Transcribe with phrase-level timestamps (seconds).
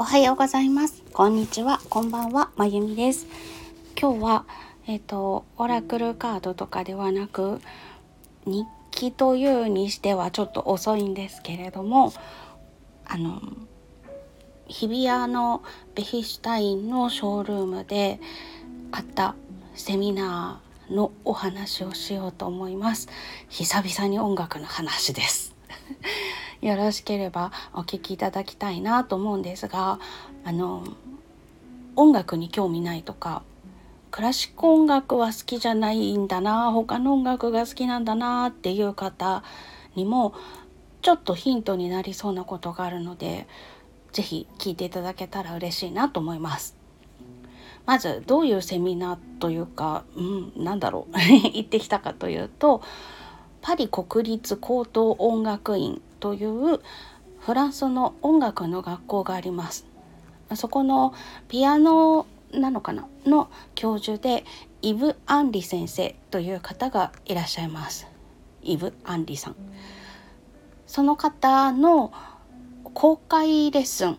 [0.00, 1.02] おはようございます。
[1.12, 1.80] こんにちは。
[1.90, 2.52] こんばんは。
[2.54, 3.26] まゆみです。
[4.00, 4.44] 今日は、
[4.86, 7.60] えっ、と、オラクルカードとかではなく、
[8.46, 12.12] 日記というにしてはちょっと遅いんですけれども、
[13.06, 13.42] あの、
[14.68, 15.64] 日比谷の
[15.96, 18.20] ベヒシュタインのショールームで
[18.92, 19.34] あった
[19.74, 23.08] セミナーのお話をしようと思います。
[23.48, 25.56] 久々に音楽の話です。
[26.60, 30.00] よろしければお聴きいただきたいなと思うんですが
[30.44, 30.84] あの
[31.94, 33.42] 音楽に興味ないとか
[34.10, 39.44] クラシック音楽は好きじゃないんだな他の音楽が好きなんだなっていう方
[39.94, 40.34] にも
[41.02, 43.46] ちょっとヒントになりそうなことがあるので
[44.12, 46.76] 是非聴いていただけたら嬉しいなと思います。
[47.86, 52.82] まずどういうセミナーというか、うん、なんだろう 行ってきたかというと
[53.62, 56.80] パリ国立高等音楽院という
[57.40, 59.86] フランスの音楽の学校があります。
[60.54, 61.14] そこの
[61.48, 64.44] ピアノなのかなの教授で
[64.80, 68.06] イブ・アンリ先生という方がいらっしゃいます。
[68.62, 69.56] イブ・アンリさん。
[70.86, 72.12] その方の
[72.94, 74.18] 公開レッスン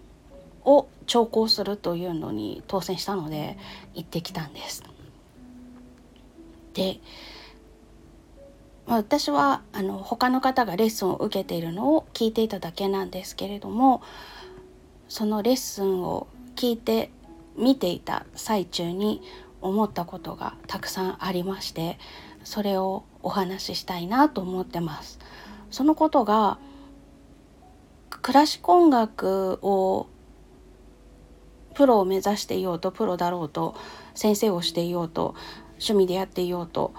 [0.63, 3.57] を聴講するというのに当選したので
[3.95, 4.83] 行ってきたんです。
[6.73, 6.99] で
[8.89, 14.01] まあ、私はあの他の方がレッスンを受けているのを聞いていただけなんですけれども
[15.07, 17.11] そのレッスンを聞いて
[17.55, 19.21] 見ていた最中に
[19.61, 21.99] 思ったことがたくさんありまして
[22.43, 25.19] それをお話ししたいなと思ってます。
[25.69, 26.57] そのことが
[28.09, 30.07] クラシック音楽を
[31.75, 33.75] プロを目指していようとプロだろうと
[34.15, 35.35] 先生をしていようと
[35.73, 36.93] 趣味でやっていようと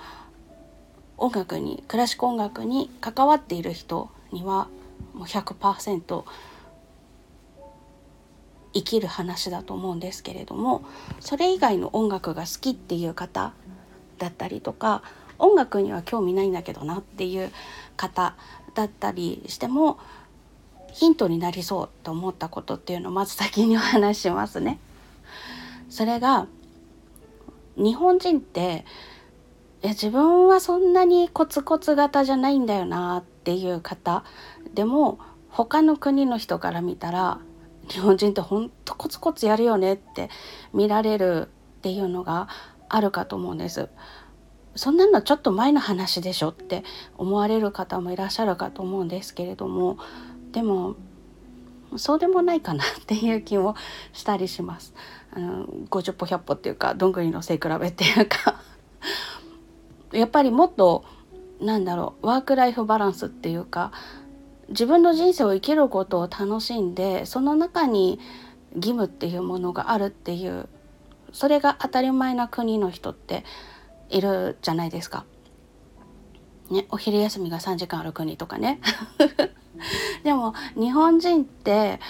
[1.21, 4.69] 音楽にクラシック音楽に関わっている人には
[5.15, 6.25] もう100%
[8.73, 10.83] 生きる話だと思うんですけれども
[11.21, 13.53] それ以外の音楽が好きっていう方
[14.19, 15.03] だったりとか
[15.39, 17.51] 音楽には興味ないんだけどなっていう
[17.97, 18.35] 方
[18.75, 19.99] だったりしても
[20.93, 24.79] ヒントになりそうと思ったことっていうのをまず先にお話しますね。
[25.89, 26.47] それが
[27.77, 28.85] 日本人って
[29.83, 34.25] いや自分はそんなにコツコツ型じゃないんだよなっていう方
[34.75, 35.19] でも
[35.49, 37.41] 他の国の人から見たら
[37.89, 40.29] 日本人ってほんとコツコツやるよねって
[40.73, 41.49] 見られる
[41.79, 42.49] っていうのが
[42.89, 43.89] あるかと思うんです。
[44.77, 46.85] そんなのちょっと前の話でしょって
[47.19, 49.99] 思われる方もいらっしゃるかと思うんですけれども
[50.53, 50.95] でも
[51.97, 53.75] そうでもないかなっていう気も
[54.13, 54.95] したりします。
[55.33, 58.63] あの50歩100歩っていうかどんぐりの背比べっていうか
[60.13, 61.05] やっぱりもっと
[61.61, 63.93] なんだろうワーク・ライフ・バランスっていうか
[64.69, 68.19] 自分の人生を生きることを楽しんでその中に
[68.75, 70.69] 義務っていうものがあるっていう
[71.33, 73.45] それが当たり前な国の人って
[74.09, 75.25] いるじゃないですか。
[76.71, 78.81] ね、お昼休みが3時間ある国とかね。
[80.23, 82.01] でも日本人って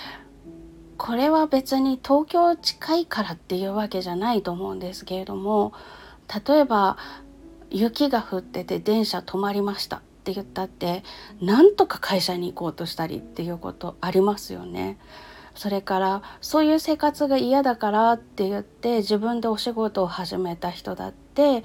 [0.99, 5.73] これは別に東京近いからっていうわけじゃないと思うんですけれども
[6.47, 6.99] 例えば
[7.71, 11.03] 雪が降ってて電車止まりましたって言ったって
[11.41, 14.99] なんとか会社に行こうとしたりっていうことありますよね。
[15.55, 21.65] それからそういう生活が嫌だからって言って自分でお仕事を始めた人だって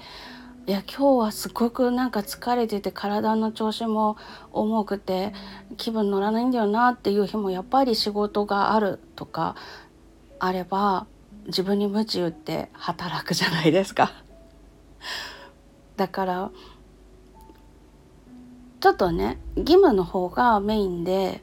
[0.66, 4.16] いや今日はすごくなんか疲れてて体の調子も
[4.52, 5.32] 重くて
[5.76, 9.54] 気分乗らないんだよなっていう日もやっぱり仕事があるとか
[10.40, 11.06] あれば
[11.46, 14.12] 自分に鞭打って働くじゃないですか。
[15.96, 16.50] だから
[18.80, 21.42] ちょっとね義務の方がメインで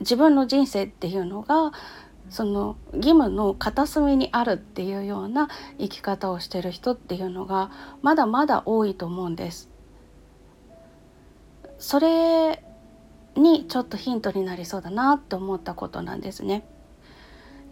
[0.00, 1.72] 自分の人生っていうのが
[2.30, 5.48] その義務の片隅にあるっていうような
[5.78, 7.70] 生き方をしてる人っていうのが
[8.00, 9.68] まだまだ多いと思うんです。
[11.78, 12.62] それ
[13.34, 16.64] にちょっとヒントになりそうだなって思ったことなんですね。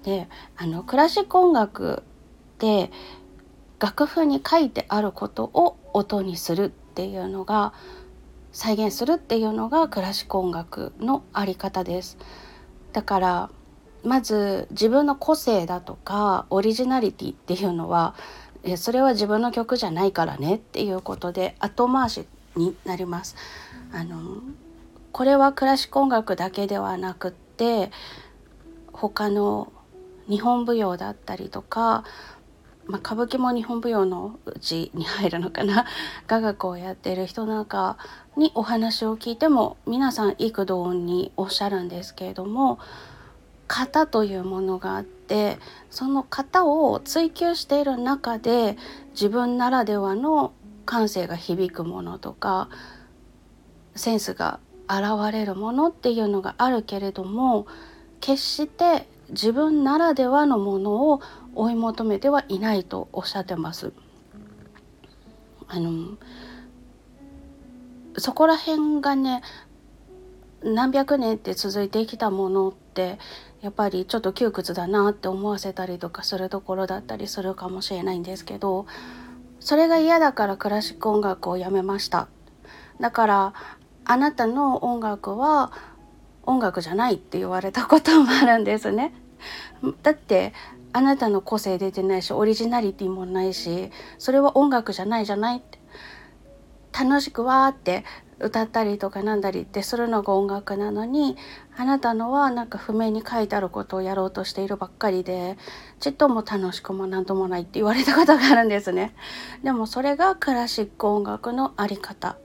[0.02, 2.02] であのクラシック音楽
[2.58, 2.90] で
[3.80, 7.72] 楽譜に書いてあることを音にするっていうのが
[8.52, 12.18] 再現するっていうのがクラシック音楽のあり方です。
[12.92, 13.50] だから
[14.04, 18.14] まず自分の個性だとかオリジナリティっていうのは
[18.76, 22.26] それは自分の曲じゃないからねっていうことで後回し
[22.56, 23.36] になります。
[23.92, 24.18] あの
[25.12, 27.90] これはクラシック音楽だけではなくって
[28.92, 29.72] 他の
[30.28, 32.04] 日本舞踊だったりとか
[32.90, 35.86] まあ、歌舞伎も日本舞踊のうちに入るのかな。
[36.26, 37.96] 雅楽をやってる人なんか
[38.36, 42.80] にお話を聞いても皆さん幾度におっしゃるんですけれども
[43.68, 45.58] 型というものがあって
[45.88, 48.76] その型を追求している中で
[49.12, 50.52] 自分ならではの
[50.84, 52.68] 感性が響くものとか
[53.94, 54.58] センスが
[54.88, 57.66] 現れるものっていうのがあるけれども
[58.20, 61.20] 決して自分ならではのものを
[61.54, 63.92] 追い求めてはいないとおっしゃってます。
[65.68, 66.16] あの
[68.18, 69.42] そこら辺がね
[70.62, 73.18] 何百年って続いてきたものって
[73.62, 78.86] やっぱりちょっと窮屈だなって思わせたりとかするところだったりするかもしれないんですけど
[79.60, 82.28] それが嫌だからクラシック音楽をやめました
[83.00, 83.54] だから
[84.04, 85.72] あなたの音楽は
[86.44, 89.14] 音楽じゃないって言われたこともあるんですね
[90.02, 90.52] だって
[90.92, 95.78] あなたの個性出てないしオリジナリティもないしそれは音楽じゃないじゃないって
[96.92, 98.04] 楽しくわーって
[98.40, 101.36] 歌ったりとかなんだりってするのが音楽なのに
[101.76, 105.58] あなたのはなんか譜面に書いてあることをやろうとしているばっかりで
[106.00, 109.14] ちっとも楽しくも何ともないって言われたことがあるんですね。
[109.62, 112.38] でもそれがクラシック音楽のあり方。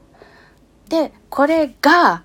[0.89, 2.24] でこれが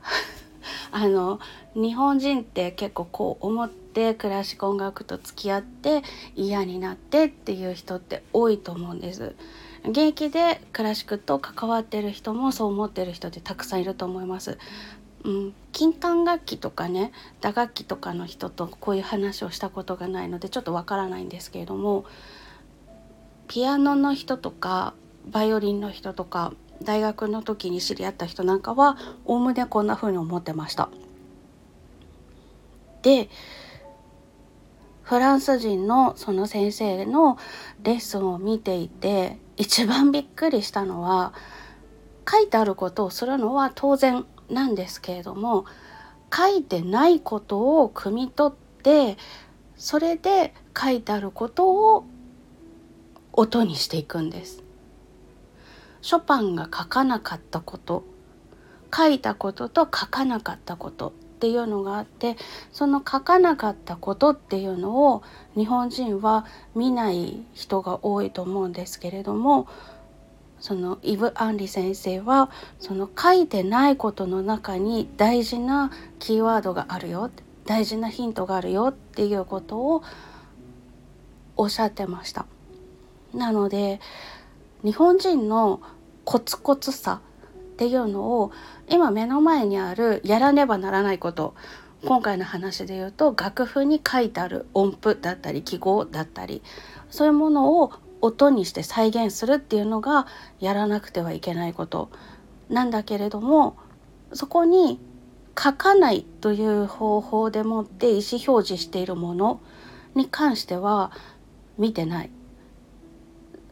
[0.91, 1.39] あの
[1.75, 6.03] 日本人って結構こう思っってクラシック音楽と付き合って
[6.37, 9.35] 嫌になってっていう人って多いと思うんです。
[9.83, 14.59] 現役でクラシックと関わってる人もそう思ってる人ってたくさんいると思います。
[15.25, 22.07] うん、金管楽器とかね打楽器とかの人とこういう話をしたことがないのでちょっとわからないんですけれども
[23.49, 24.95] ピアノの人とか
[25.31, 28.97] バイオリンの人とか大学の時に知り合った人なんかは
[29.27, 30.89] おおむねこんな風に思ってました。
[33.03, 33.29] で
[35.11, 37.37] フランス人のその先生の
[37.83, 41.35] レッスンを見ていて一番びっくりしたのは
[42.31, 45.65] 書いてあることをするのは当然なんですけれども
[46.33, 49.17] 書いてないことを汲み取って
[49.75, 52.05] それで書いてあることを
[53.33, 54.63] 音にしていくんです。
[56.03, 58.05] ショパンが書かなかったこと
[58.95, 62.37] 書いたことと書かなかったことっていうのがあって
[62.71, 65.23] その書かなかったことっていうのを
[65.57, 66.45] 日本人は
[66.75, 69.67] 見ない人が多いと思うんですけれども
[70.59, 77.31] そのイブ・アンリ先生はその書いてないことの中に大事なキーワードがあるよ
[77.65, 80.03] 大事なヒントがあるよっていうことを
[81.57, 82.45] おっしゃってました。
[83.33, 83.99] なので
[84.85, 85.81] 日本人の
[86.25, 87.23] コツコツさ
[87.81, 88.53] っていうのを
[88.91, 91.55] 今目の前にあるやらねばならないこと。
[92.05, 96.63] 今回の話で言うと楽譜に書いてある音符だったり記号だったり
[97.11, 100.27] そういうものを音にして再現するっていうのが
[100.61, 102.11] やらなくてはいけないこと。
[102.69, 103.79] なんだけれども
[104.35, 105.01] そこに
[105.59, 109.63] 書かないという方法でもって意思表示しているもの
[110.15, 111.13] に関しては
[111.79, 112.31] 見てない。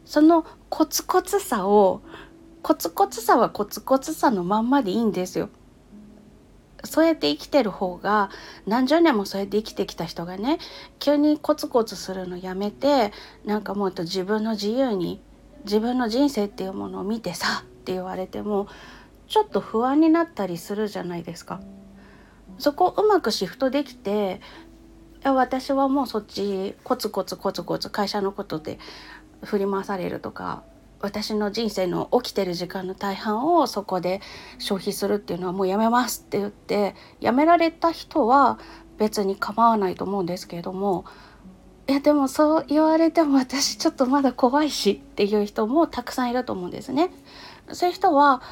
[0.03, 2.01] そのコツコツさを
[2.61, 5.49] コツコツさはコツコツさのまんまでいいんですよ。
[6.85, 8.29] そうやって生きてる方が
[8.65, 10.59] 何十年もそうやって生きてきた人がね
[10.99, 13.11] 急にコツコツするのやめて
[13.43, 15.21] なんかもっと自分の自由に
[15.65, 18.67] 自分の人生っていうものを見てさって言われても
[19.27, 21.59] ちょっと不安になったりするじゃないですか。
[22.57, 24.41] そこをうまくシフトできて
[25.23, 28.79] 私はもうそっちコツコツコツコツ会社のことで
[29.43, 30.63] 振り回されるとか
[31.01, 34.21] 私の人生の起きてる時間の大半をそこで
[34.57, 38.59] 消費するっていうのはもうやめますって言ってやめられた人は
[38.97, 41.05] 別に構わないと思うんですけれども
[41.87, 47.09] いやでもそう言われても私ちょっとまだ怖いしっていう人もたくさんいると思うんですね。
[47.71, 48.43] そういう人は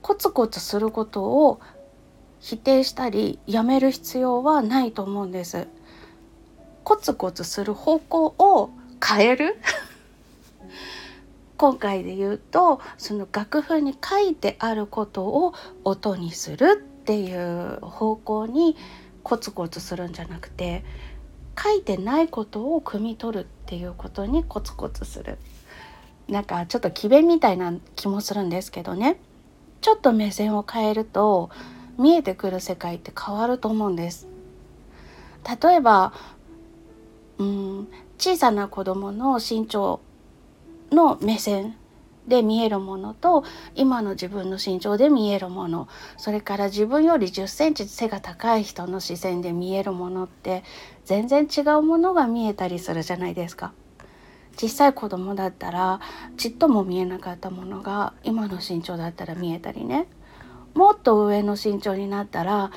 [0.00, 1.60] コツコツすることを
[2.38, 5.68] 否定したりやめる必要はないと思うんです。
[6.82, 8.70] コツコツする方向を
[9.06, 9.58] 変える
[11.60, 15.52] 今回で言うとその楽譜に書いてあることを
[15.84, 18.78] 音にするっていう方向に
[19.22, 20.82] コツコツするんじゃなくて
[21.62, 25.36] 書いてないことを汲み取るっていうことにコツコツする。
[26.28, 29.20] なんかちょっと詭弁みたいな気もするんですけどね。
[29.82, 31.50] ちょっと目線を変えると
[31.98, 34.26] 見えてくる世界って変わると思うんです。
[35.62, 36.14] 例えば
[37.36, 40.00] うん小さな子供の身長
[40.90, 41.76] の目線
[42.26, 43.44] で見えるものと
[43.74, 50.62] 今の自分の身長で見えるものそれから自分より1 0センチ背が高い人の視線で見えるものって
[51.04, 53.72] 全然違うものが見えたりするじゃないですか。
[54.56, 56.00] 小さい子供だったら
[56.36, 60.06] ちっとも見えなかったものが今の身長だったら見えたりね
[60.74, 62.70] もっと上の身長になったら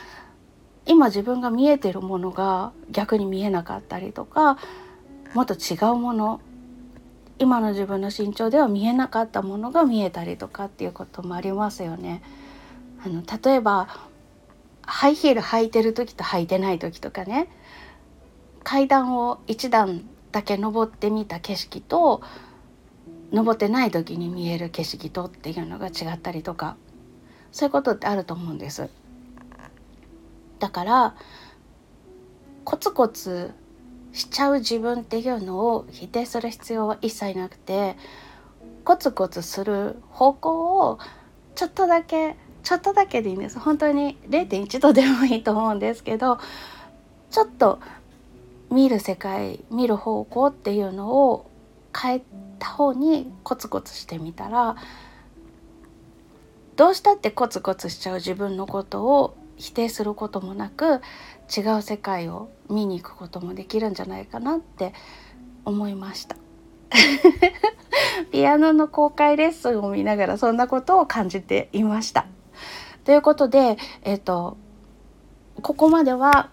[0.85, 4.57] 今自分が見えてるものが逆に見えなかったりとか
[5.33, 6.41] もっと違うもの
[7.39, 12.21] 今の自分の身長では見えなかったものが見えたりとかっていうこともありますよね。
[13.05, 13.87] あの例えば
[14.85, 17.47] ハイヒール履いてる時と履いてない時とかね
[18.63, 22.21] 階段を1段だけ登ってみた景色と
[23.31, 26.77] 登ってない時に見える景色とっていうのが違ったりとか
[27.51, 28.89] そういうことってあると思うんです。
[30.59, 31.15] だから
[32.63, 33.51] コツコツ
[34.13, 37.97] しちゃう自分っていうのを否定する必要は一切なくて
[38.85, 40.99] コツコツする方向を
[41.55, 43.59] ちょっとだけちょっとだけでいいんです。
[43.59, 46.39] 本当に0.1度でもいいと思うんですけど
[47.29, 47.79] ちょっと
[48.71, 51.49] 見る世界見る方向っていうのを
[51.95, 52.21] 変え
[52.59, 54.75] た方にコツコツしてみたら
[56.75, 61.01] どうしたってコツコツしちゃう自分のことを否定することもなく
[61.55, 64.93] 違う世界を見に行くこともできるんじゃないかなって
[65.65, 66.35] 思いました。
[68.31, 72.25] ピアノの公開レッスンを見ながらそんなことを感じていました。
[73.03, 74.57] ということで、えっ、ー、と
[75.61, 76.49] ここまでは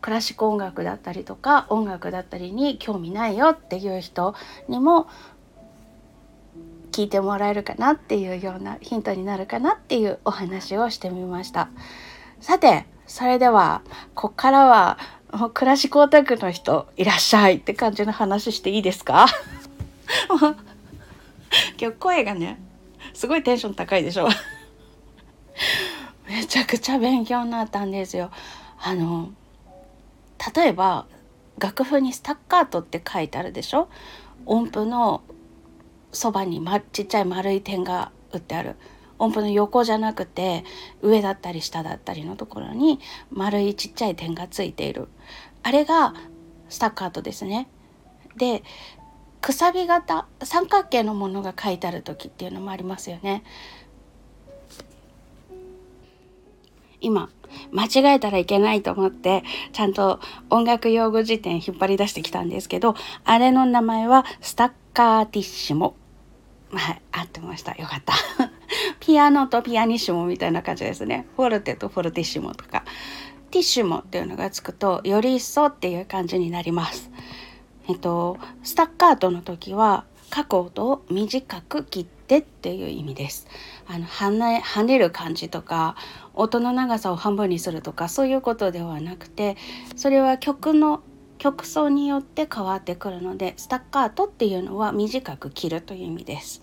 [0.00, 4.34] クラシック音楽だったりとか音楽だったりに興味ないよっていう人
[4.68, 5.08] にも
[6.92, 11.68] 聞いてもらえるかなっていうようなヒントになるかなっていうお話をしてみました。
[12.40, 13.82] さてそれでは
[14.14, 14.98] こっからは
[15.54, 19.26] クラシックオタクの人いらっしゃいって感じの話していいですか？
[21.80, 22.60] 今日声がね
[23.14, 24.28] すごいテンション高いでしょ？
[26.28, 28.30] めちゃくちゃ勉強になったんですよ。
[28.80, 29.30] あの
[30.54, 31.06] 例えば
[31.58, 33.88] 楽譜にスタッカートって書いてあるでしょ？
[34.44, 35.22] 音符の
[36.12, 38.76] そばに、ま、ちっちゃい丸い点が打ってある。
[39.18, 40.64] 音符の横じゃなくて
[41.02, 45.08] 上だったり下だったりのところに丸いちっちゃい点がついている
[45.62, 46.14] あれが
[46.68, 47.68] スタッカートですね。
[48.36, 48.62] で
[49.40, 53.42] くさび型三角形のものが書いてある時っていうのもありますよね。
[57.00, 57.28] 今
[57.70, 60.20] 間違えたらいけないと思ってちゃんと
[60.50, 62.94] 音楽用語辞典引っ張り出してきたんですけど
[63.24, 65.94] あれの名前はスタッカーティッシモ
[66.72, 68.14] はい合ってましたよかった
[69.00, 71.26] ピアノとピアニッシモみたいな感じですね。
[71.36, 72.84] フォルテとフォルティッシモとか。
[73.50, 77.10] ティッシモっていうのがつくとより一層っていう感じになります。
[77.88, 80.04] えっとスタッカートの時は
[80.34, 83.46] 書く音を短く切ってっていう意味です。
[83.86, 85.96] あの跳ね跳ねる感じとか
[86.34, 89.56] 音の長さを半分にするとかそういうことではなくて
[89.94, 91.02] それは曲の
[91.38, 96.62] 曲奏によって変わってくるのでスタッカートっていうのは短く切るという意味です。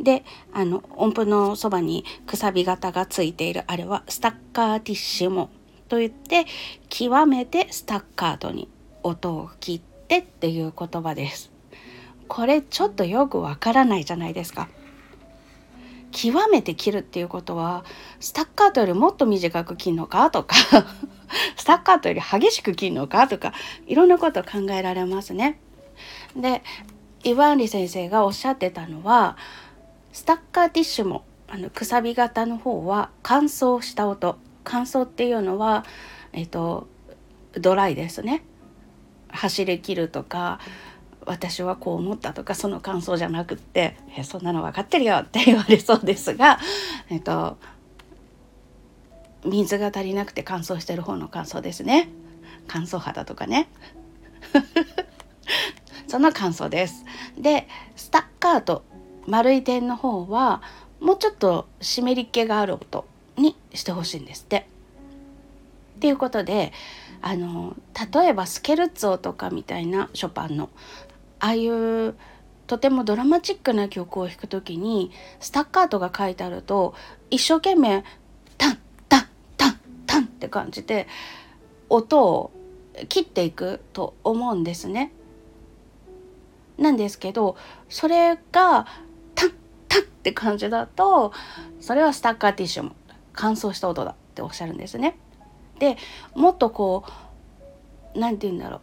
[0.00, 5.50] であの音符のそばにくさび型がついているあれはスタッカーティッシモ
[5.88, 6.46] といって
[6.88, 8.68] 極めてスタッカートに
[9.02, 11.50] 音を切ってっていう言葉です。
[12.28, 14.68] これちょっとよくわからないじゃないですか。
[16.10, 17.84] 極めて切るっていうことは
[18.20, 20.56] スタッカートよりもっと短く切るのかとか
[21.56, 23.52] スタッカートより激しく切るのかとか
[23.86, 25.60] いろんなこと考えられますね。
[26.36, 26.62] で
[27.24, 29.36] イワンリ先生がおっしゃってたのは
[30.18, 34.36] スタッカーティッシュもあのくさび型の方は乾燥した音。
[34.64, 35.84] 乾燥っていうのは、
[36.32, 36.88] えっと、
[37.52, 38.42] ドライですね。
[39.28, 40.58] 走り切るとか
[41.24, 46.58] 私はこう思ったとかその感想じゃなくって「えそんなの分かってるよ」って言われそうですが、
[47.10, 47.56] えっと、
[49.44, 52.08] 水が足りなくて乾燥してる方の乾燥ですね。
[52.66, 53.68] 乾燥肌とかね。
[56.08, 57.04] その乾燥です。
[57.38, 58.82] でスタッカート
[59.28, 60.62] 丸い点の方は
[61.00, 63.04] もうちょっと湿り気がある音
[63.36, 64.66] にしてほしいんですって。
[65.96, 66.72] っていうことで
[67.20, 67.76] あの
[68.12, 70.70] 例えばスケルツォとかみたいなショパンの
[71.40, 72.14] ああいう
[72.68, 76.94] とてもドラマチックな曲を弾く時にスタッカートが書いてあると
[77.30, 78.04] 一生懸命
[78.56, 81.08] タンタンタンタンって感じで
[81.88, 82.52] 音を
[83.08, 85.12] 切っていくと思うんですね。
[86.78, 87.56] なんですけど
[87.88, 88.86] それが
[90.28, 91.32] って感じだと
[91.80, 92.92] それはスタッカーティッシュも
[93.32, 95.16] 乾燥した音だっておっしゃるんですね。
[95.78, 95.96] で
[96.34, 97.04] もっとこ
[98.14, 98.80] う何て言うんだろ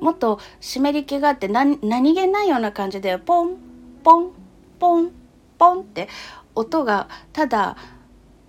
[0.00, 3.56] うもっと湿り気があって何何気ないような感じでポン
[4.04, 4.30] ポン
[4.78, 5.10] ポン
[5.58, 6.08] ポンって
[6.54, 7.76] 音がただ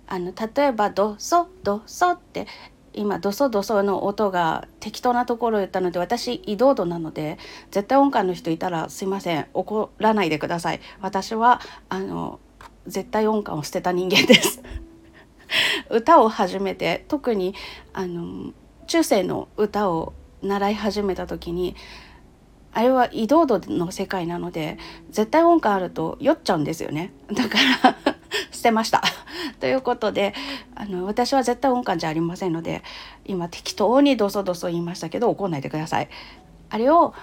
[0.06, 2.46] あの例えばドソドソって
[2.92, 7.38] 今ドソドソの音が適当なところを言ったので私移動度なので
[7.70, 9.46] 絶対音感の人いたらすいません。
[9.54, 10.80] 怒らないでください。
[11.00, 12.40] 私はあの
[12.86, 14.62] 絶対音感を捨てた人間です。
[15.90, 17.54] 歌を始めて特に
[17.92, 18.52] あの
[18.86, 21.76] 中世の歌を習い始めた時に
[22.72, 24.78] あれは移動度の世界なので
[25.10, 27.12] 絶対音感あると酔っちゃうんですよね。
[27.32, 27.58] だか
[28.04, 28.19] ら
[28.50, 29.02] 捨てました
[29.60, 30.34] ということで
[30.74, 32.82] あの私は絶対音感じゃありませんので
[33.24, 36.08] 今適当にドソドソ言いましたけど怒んないでください
[36.68, 37.14] あれを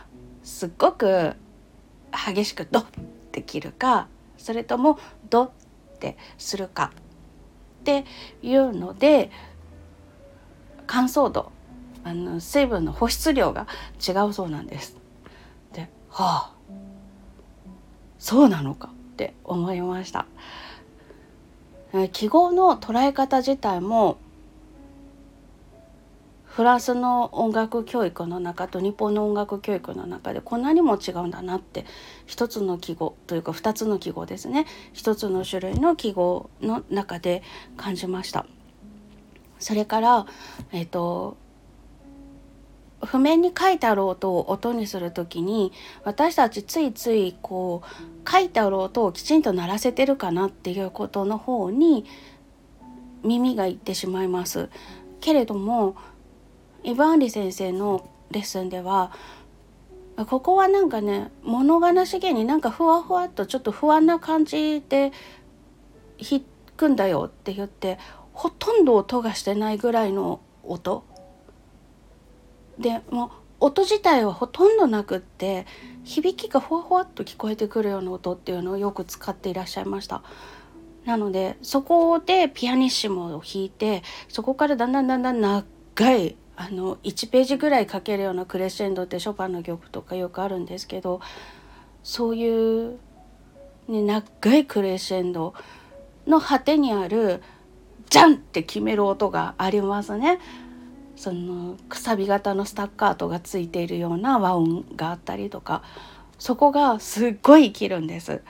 [0.43, 1.35] すっごく
[2.11, 2.85] 激しくドッっ
[3.31, 4.99] て切るかそれとも
[5.29, 5.51] ドッっ
[5.99, 6.91] てするか
[7.81, 8.05] って
[8.41, 9.31] いうので
[10.85, 11.51] 乾燥度
[12.03, 14.95] あの水分の保湿量が違うそうなんです。
[15.73, 16.53] ではあ
[18.19, 20.25] そうなのかって思いました。
[22.11, 24.17] 記号の捉え方自体も
[26.57, 31.85] フランスの音楽教育の中と日本の音楽教育の中でこんなにも違うんだなって
[32.25, 37.43] 一つの記号というか2つの記号ですね一つの種類の記号の中で
[37.77, 38.47] 感じました。
[39.59, 40.25] それから
[40.71, 41.37] えっ、ー、と
[43.01, 45.71] 譜面に書いてある音を音にする時に
[46.03, 52.05] 私たちついついこう書いてある音をきちんと鳴らせてるかなっていうことの方に
[53.23, 54.69] 耳がいってしまいます。
[55.19, 55.95] けれども
[56.83, 59.11] イヴァンリ先生のレッスンでは
[60.25, 65.11] ここはなんかね物悲しげになんかふわふわっとちょっと不安な感じで
[66.19, 66.41] 弾
[66.75, 67.99] くんだよって言って
[68.33, 71.03] ほとんど音がしてないぐらいの音
[72.79, 75.65] でも音自体はほとんどなくって
[76.03, 80.21] 響きがふわふわっと聞こえてくるような音っていうのをよく使っていらっしゃいました。
[81.05, 85.63] なのでそこでピアニッシモを弾いてそこからだんだんだんだん長
[86.15, 91.21] いあの1ページぐらい書けるようなクレッシェンドってショパンの曲とかよくあるんですけど
[92.03, 92.99] そういう、
[93.87, 95.53] ね、長いクレッシェンド
[96.25, 97.41] の果てにある
[98.09, 100.39] ジャンって決める音がありますね。
[101.17, 105.83] そのくさび型のスタッカートがついているような和音があったりとか
[106.37, 108.41] そこがすっごい生きるんです。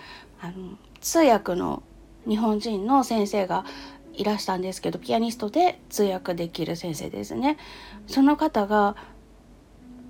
[0.42, 1.82] あの通訳の
[2.28, 3.66] 日本人の先生が
[4.14, 7.58] いらしたんですけどピアニストで通訳できる先生ですね。
[8.06, 8.98] その方が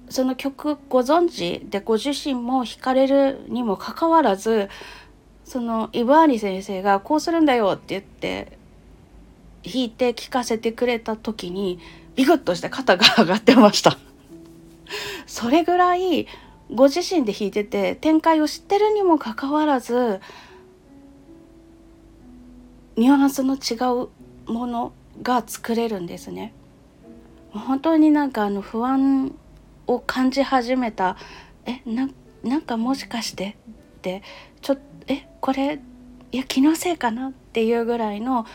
[0.09, 4.69] その曲ご存知でご自身も弾かれるにもかかわらず
[5.43, 8.57] そのイバーニ先生がこうするんだよって言って
[9.63, 11.79] 弾いて聴かせてくれた時に
[12.17, 13.97] ビクッとして肩が上がってました
[15.25, 16.27] それぐらい
[16.73, 20.19] ご自身で弾いてて展開を知ってるにもかかわらず
[22.97, 23.75] ニュアンスの違
[24.47, 26.53] うものが作れるんですね。
[27.51, 29.33] 本当になんかあの不安
[29.85, 31.15] を感じ始めた
[31.65, 32.09] えな
[32.43, 33.57] なんかもしかして
[33.99, 34.23] って
[34.61, 35.79] ちょっえこれ
[36.31, 38.45] いや気のせいかなっていうぐらいの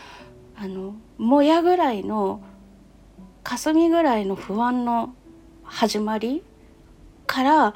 [0.55, 2.41] あのもやぐらいの
[3.43, 5.13] 霞ぐらいの不安の
[5.63, 6.43] 始まり
[7.27, 7.75] から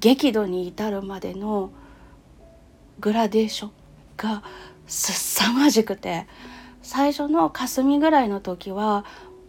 [0.00, 1.70] 激怒に至るまでの
[3.00, 3.70] グラデーション
[4.16, 4.42] が
[4.86, 6.26] 凄まじくて
[6.82, 9.04] 最初の霞ぐらいの時は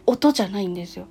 [0.06, 1.06] 音じゃないんですよ。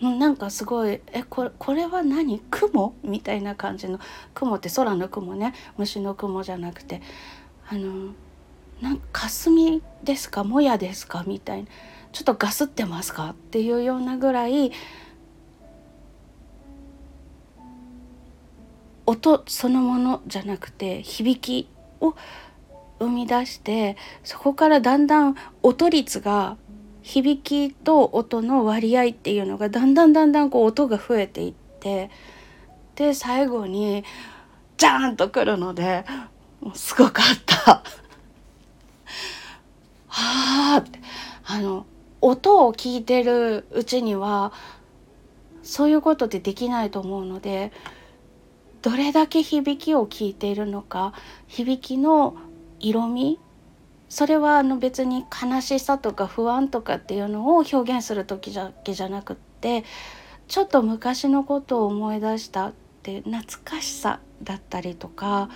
[0.00, 2.38] なんかすごいえこれこれは何？
[2.50, 2.94] 雲？
[3.02, 3.98] みたいな感じの
[4.32, 5.54] 雲って空の雲ね。
[5.76, 7.02] 虫の雲じゃなくて。
[7.68, 8.12] あの
[8.80, 10.44] なんか霞ですか？
[10.44, 11.24] もやですか？
[11.26, 11.68] みたいな。
[12.18, 13.30] ちょっとガスってますか？
[13.30, 14.72] っていうようなぐらい
[19.06, 21.68] 音そのものじゃなくて響き
[22.00, 22.16] を
[22.98, 26.56] 生み出してそこからだんだん音率が
[27.02, 32.10] 響きと音の割合っていうのがだんだんだんだんこう音が増えていって
[32.96, 34.02] で最後に
[34.76, 36.04] ジャーンとくるので
[36.74, 37.84] すごかった。
[40.08, 40.98] はあって
[41.44, 41.86] あの
[42.20, 44.52] 音を聞いてるうちには
[45.62, 47.72] そういうことってできないと思うので
[48.82, 51.12] どれだけ響きを聞いているのか
[51.46, 52.36] 響きの
[52.80, 53.38] 色味
[54.08, 59.84] それはあの別に悲しさとか不安とかっていうのを表現する時だけじゃなくって
[60.46, 65.50] ちょっと昔のことを思い出したって懐かしさだったりとか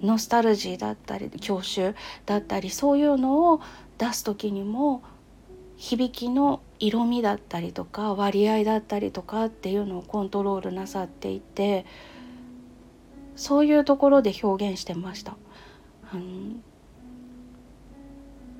[0.00, 1.94] ノスタルジーだったり郷愁
[2.24, 3.60] だったりそういうのを
[3.98, 5.02] 出す時にも
[5.78, 11.86] 響きの色味だったりとか割合だったりとかっていうのをコントロールなさっていて
[13.36, 15.36] そういうところで表現してました。
[16.12, 16.64] うん、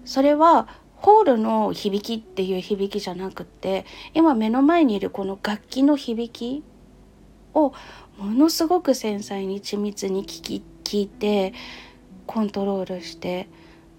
[0.04, 6.62] それはホールの響きっていう響きじゃなくって今目の前にいるこの楽器の響き
[7.52, 7.72] を
[8.16, 11.52] ものすごく繊細に緻密に聞き聞いて
[12.26, 13.48] コントロールして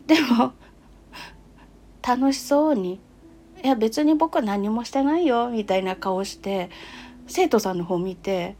[0.07, 0.53] でも
[2.01, 3.01] 楽しそうに
[3.63, 6.69] 「いや別に僕は何もしてないよ」みたいな顔して
[7.27, 8.55] 生徒さんの方見て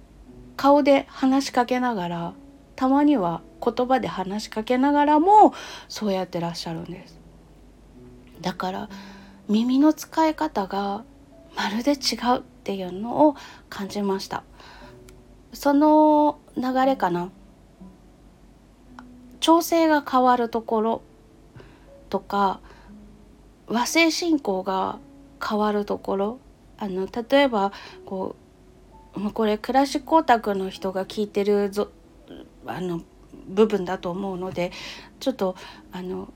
[0.58, 2.34] 顔で話しかけながら
[2.76, 5.54] たまには言葉で話しかけながらも
[5.88, 7.20] そうやってらっしゃるんです。
[8.42, 8.90] だから
[9.48, 11.04] 耳の使い方が
[11.56, 13.36] まるで違うっていうのを
[13.70, 14.44] 感じました
[15.54, 17.32] その流れかな
[19.40, 21.02] 調整が変わるところ
[22.10, 22.60] とか
[23.70, 25.00] 和製信仰が
[25.48, 26.40] 変わるところ。
[26.78, 27.74] あの例えば
[28.06, 28.36] こ
[29.16, 31.90] うこれクラシックオタクの人が聞いてるぞ
[32.66, 33.02] あの
[33.50, 34.72] 部分だと思うので
[35.20, 35.56] ちょっと
[35.92, 36.32] あの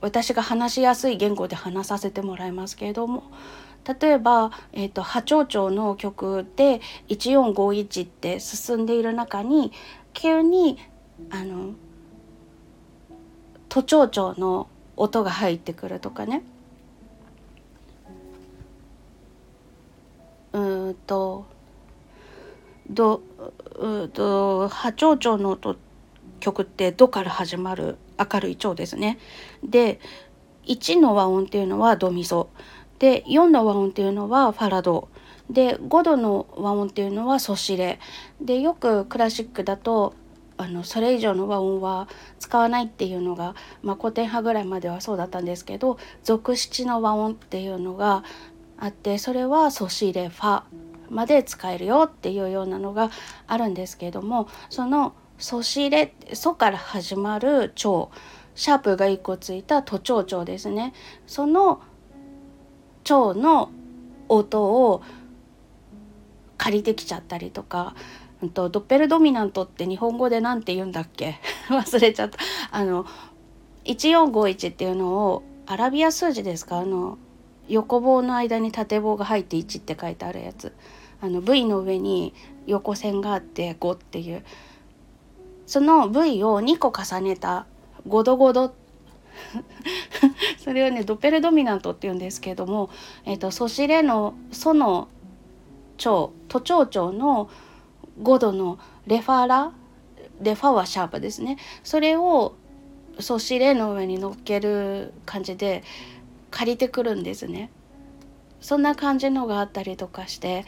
[0.00, 3.24] 私が話しやすい言語で話させてもらいますけれども
[4.00, 9.72] 例えば、えーと、波長長の曲で1451って進んでいる中に
[10.14, 10.78] 急に
[11.30, 11.74] あの
[13.68, 16.42] 都庁長の音が入ってくるとかね。
[20.54, 21.46] うんと
[22.88, 23.22] ど
[23.76, 25.76] うと波長長の音
[26.38, 27.98] 曲って「ド」から始まる？
[28.32, 29.18] 明るい調ですね。
[29.64, 29.98] で
[30.66, 32.48] 1の和音っていうのはドミソ。
[33.00, 35.08] で4の和音っていうのはファラド。
[35.50, 37.98] で5度の和音っていうのはソシレ。
[38.40, 40.14] でよくクラシックだと
[40.56, 48.22] あのそれ以上の和音は使わないっていうのが、まあ、古典派ぐらいまではそうだったんですけど俗七の和音っていうのが
[48.78, 50.62] あってそれはソシレファ
[51.10, 53.10] まで使えるよっていうようなのが
[53.46, 58.10] あるんですけれどもそのソシレソから始まる蝶
[58.54, 60.92] シャープが1個ついた都庁長ですね。
[61.26, 61.80] その
[63.02, 63.70] 蝶の
[64.28, 65.02] 音を
[66.56, 67.94] 借りてきちゃったりとか、
[68.42, 71.40] うんと、ドッペルドミナントって日本語で何て言うんだっけ？
[71.68, 72.38] 忘れちゃった。
[72.70, 73.04] あの
[73.84, 76.78] 1451っていうのをアラビア数字ですか？
[76.78, 77.18] あの
[77.68, 80.72] 横棒の間に縦棒が入って1って書いてあるやつ。
[81.20, 82.34] あの V の上に
[82.66, 84.44] 横線があって5っていう。
[85.66, 87.66] その V を2個重ねた
[88.06, 88.74] ゴドゴド
[90.58, 92.90] それをねドペルドミナントって言うんですけども、
[93.24, 95.08] えーと、ソシレのソの
[95.96, 97.48] 蝶都庁長の
[98.22, 99.72] 5度のレファラ
[100.40, 101.58] レファはシャープですね。
[101.82, 102.54] それを
[103.20, 105.84] ソシレの上に乗っける感じで
[106.54, 107.70] 借りてくるんですね。
[108.60, 110.64] そんな感じのがあったりとかして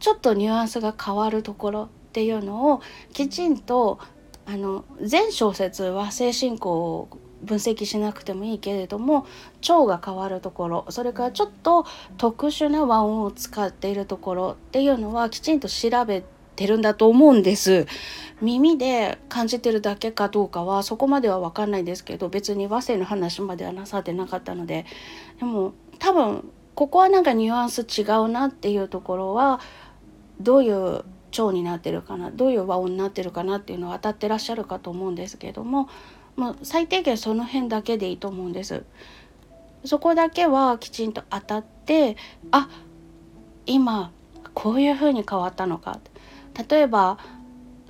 [0.00, 2.80] ちょっとニュアンスが変わるところっていうのを
[3.12, 4.00] きちんと
[4.46, 7.08] あの全小説和製信仰を
[7.44, 9.26] 分析しなくてもいいけれども
[9.68, 16.24] 腸が変わるところそれからちょっと特殊な和音を使っているところっていうのはきちんと調べ
[16.56, 17.86] てるんだと思うんです
[18.42, 24.84] 耳で感じてるだけかどうかはそこまでは分かんないですけど別に和声の話まではなさってなかったので
[25.38, 29.60] でも多分ここはなんかニュアンス違うなっていうところは
[30.40, 35.88] どういう腸になってるかなどういう和音になってるかなっていうのを当たってらっしゃるかと思うんですけども、
[36.34, 38.82] まあ、最低限その辺だけでいいと思うんです。
[39.84, 42.16] そこだけはきちんと当たって
[42.52, 42.68] あ
[43.66, 44.12] 今
[44.54, 45.98] こういう風に変わったのか
[46.68, 47.18] 例えば「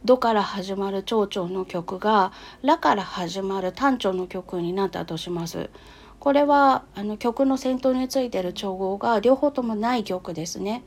[0.05, 5.71] ド」から始まる蝶々の曲が「ラ」から始まる単調の曲になったとします。
[6.19, 10.85] これはあの曲の先頭についてる調合が両方ともない曲ですね。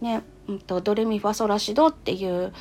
[0.00, 2.52] ね、うんと、ドレミファソラシドっていう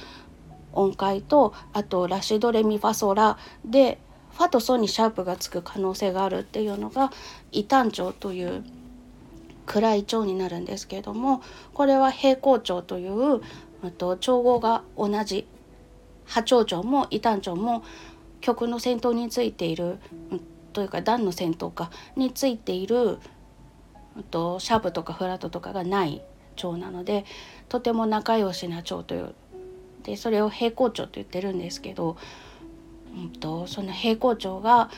[0.73, 3.99] 音階とあとラシドレミファソラで
[4.31, 7.11] ファとソにシャープがつく可能性があるっていうのが
[7.51, 8.63] 異端調という
[9.65, 11.41] 暗い調になるんですけれども
[11.73, 13.41] これは平行調という
[13.97, 15.47] と調合が同じ
[16.27, 17.83] 波長調も異端調も
[18.41, 19.97] 曲の先頭についている
[20.73, 23.17] というか段の先頭かについている
[24.29, 26.21] とシャープとかフラットとかがない
[26.55, 27.25] 蝶なので
[27.69, 29.33] とても仲良しな蝶という
[30.03, 32.15] でそれを平行蝶と言ってるんですけど、
[33.15, 34.89] うんと、その平行蝶が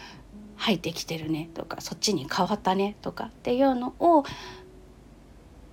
[0.56, 4.24] 入ってきてるねとかそっちに変わったねとかっていうのを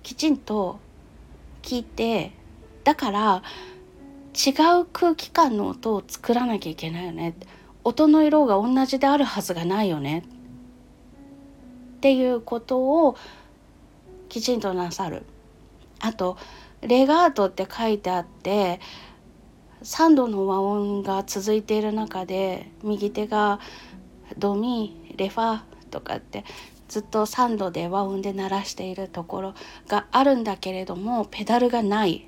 [0.01, 0.79] きちんと
[1.61, 2.31] 聞いて
[2.83, 3.43] だから
[4.37, 7.35] 違う空気感の音を作らなきゃいけないよね。
[7.83, 10.23] 音の色が同じであるはずがないよね。
[11.97, 13.15] っていうことを
[14.29, 15.23] きちんとなさる。
[15.99, 16.37] あと
[16.81, 18.79] レガートって書いてあって
[19.81, 23.59] 3度の和音が続いている中で右手が
[24.37, 26.45] ドミレファとかって
[26.87, 29.53] ずっと3度で和音で鳴らしているところ
[29.87, 32.27] があるんだけれどもペダルがない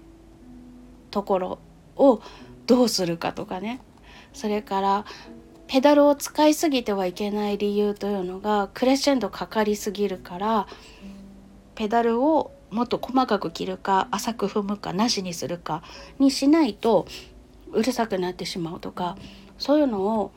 [1.12, 1.60] ところ。
[2.00, 2.22] を
[2.66, 3.82] どうするかとかね
[4.34, 5.06] それから
[5.68, 10.68] ペダルを使いすぎてはいけない理由というのがクレッシェンドかかりすぎるから
[11.76, 15.84] ペダルをもっと細かく切るか浅く踏むかなしにするか
[16.18, 17.08] にしないと
[17.72, 19.18] うるさくなってしまうとか
[19.58, 20.32] そういうのを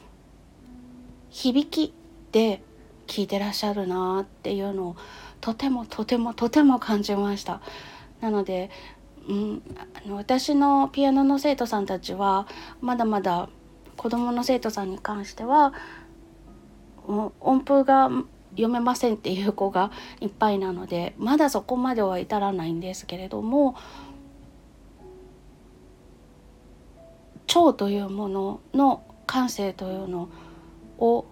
[1.31, 1.95] 響き
[2.31, 2.63] で
[3.07, 4.97] 聞いてらっしゃるなっていうのを
[5.41, 7.61] とてもとてもとても感じました。
[8.21, 8.71] なので、
[9.29, 12.47] うん、あの私のピアノの生徒さんたちは
[12.81, 13.49] まだまだ
[13.97, 15.73] 子どもの生徒さんに関しては
[17.41, 18.11] 音符が
[18.51, 23.77] 読めませんっていう子がいっぱいなのでまだそこまでは至らないんですけれども
[27.55, 30.29] 腸というものの感性というの
[30.99, 31.27] を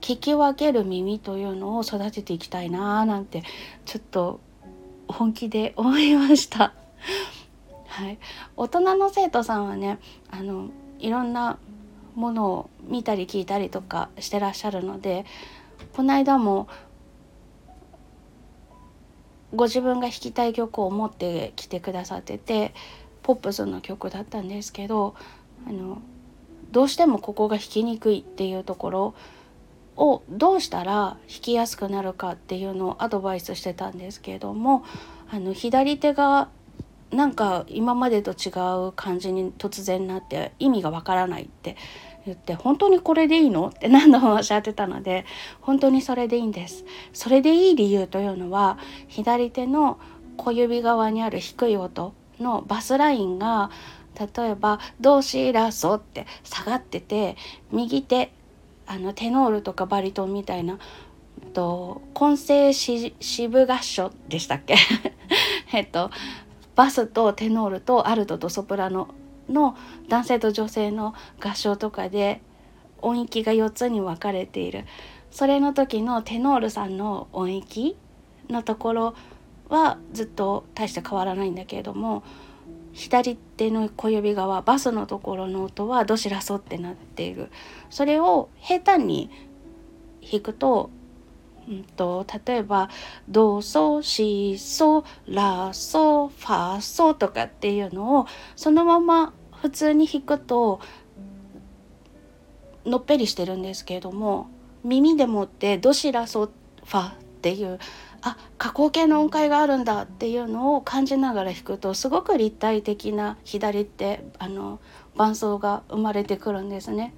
[0.00, 3.42] 聞き分ける耳というのを育てていきたいなーなんて
[3.84, 4.40] ちょっと
[5.08, 6.77] 本気で思いました。
[7.86, 8.18] はい、
[8.56, 9.98] 大人の生徒さんはね
[10.30, 11.58] あのいろんな
[12.14, 15.24] ものを見たり聞いたりとかしてらっしゃるので
[15.94, 16.68] この間も
[19.54, 22.74] ご自分が弾きたい曲を持ってきてくださってて
[23.22, 25.14] ポップスの曲だったんですけど
[25.66, 26.02] あの
[26.70, 29.14] どうしてもここが弾きにくいっていうところ
[29.96, 34.84] をどうしたら弾きやすくなるかっていうのをアドバイスしてたんですけれども
[35.30, 36.48] あの左手が
[37.10, 38.50] なんか今までと違
[38.88, 41.76] う感じに突然なって意味がわからないって
[42.26, 43.68] 言って本当にこれでいいの？
[43.68, 45.24] って何度もおっしゃってたので
[45.62, 46.84] 本当にそれでいいんです。
[47.12, 49.98] それでいい理由というのは左手の
[50.36, 53.70] 小指側にある低い音のバスラインが
[54.36, 57.36] 例えば「ドシラソ」って下がってて
[57.72, 58.32] 右手
[58.86, 60.78] あのテノールとかバリトンみたいな
[61.54, 63.12] と混声支
[63.48, 64.76] 部合唱でしたっけ？
[65.72, 66.10] えっと
[66.78, 69.08] バスとテノールとアルトとソプラノ
[69.48, 69.76] の
[70.08, 72.40] 男性と女性の合唱とかで
[73.02, 74.84] 音域が4つに分かれている。
[75.32, 77.96] それの時のテノールさんの音域
[78.48, 79.14] のところ
[79.68, 82.22] はずっと大して変わらないんだけれども
[82.92, 87.50] 左手の小指側バスのところの音はドシラソってなっている。
[87.90, 89.30] それを平坦に
[90.22, 90.90] 弾くと,、
[91.68, 92.88] うんと、例えば
[93.28, 98.26] ドソシソラソファソとかっていうのを
[98.56, 100.80] そのまま普通に弾くと
[102.86, 104.48] のっぺりしてるんですけれども
[104.82, 107.78] 耳でもってドシラソファっていう
[108.22, 114.80] あ下降系の音階があるんだっていうのを感じながら弾くとすごく立体的な左手あの
[115.16, 117.14] 伴奏が生まれてくるんですね。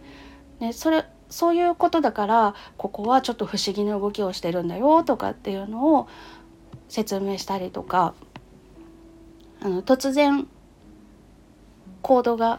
[0.58, 6.08] ねそれそういうことだからここはちょっと不思議な動きをしてるんだよとかっていうのを
[6.88, 8.14] 説明したりとか
[9.62, 10.46] あの突然
[12.02, 12.58] コードが